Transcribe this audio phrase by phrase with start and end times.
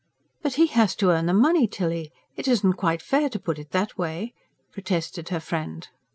[0.41, 2.11] "But he has to earn the money, Tilly.
[2.35, 4.33] It isn't quite fair to put it that way,"
[4.71, 5.87] protested her friend.